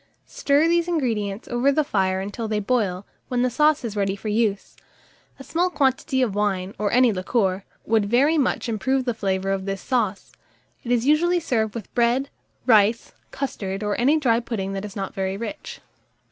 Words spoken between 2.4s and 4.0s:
they boil, when the sauce is